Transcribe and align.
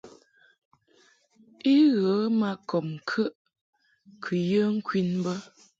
I 1.75 1.75
ghə 1.97 2.15
ma 2.39 2.49
kɔb 2.69 2.85
ŋkəʼ 2.95 3.31
kɨ 4.23 4.33
yə 4.49 4.61
ŋkwin 4.77 5.09
bə. 5.23 5.33